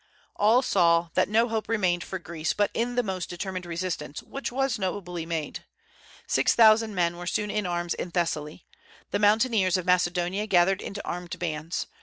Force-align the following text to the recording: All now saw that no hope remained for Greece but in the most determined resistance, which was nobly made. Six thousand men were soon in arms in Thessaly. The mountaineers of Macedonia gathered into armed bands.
All 0.35 0.57
now 0.57 0.61
saw 0.61 1.09
that 1.13 1.29
no 1.29 1.47
hope 1.47 1.69
remained 1.69 2.03
for 2.03 2.17
Greece 2.17 2.53
but 2.53 2.71
in 2.73 2.95
the 2.95 3.03
most 3.03 3.29
determined 3.29 3.67
resistance, 3.67 4.23
which 4.23 4.51
was 4.51 4.79
nobly 4.79 5.27
made. 5.27 5.63
Six 6.25 6.55
thousand 6.55 6.95
men 6.95 7.17
were 7.17 7.27
soon 7.27 7.51
in 7.51 7.67
arms 7.67 7.93
in 7.93 8.09
Thessaly. 8.09 8.65
The 9.11 9.19
mountaineers 9.19 9.77
of 9.77 9.85
Macedonia 9.85 10.47
gathered 10.47 10.81
into 10.81 11.05
armed 11.07 11.37
bands. 11.37 11.85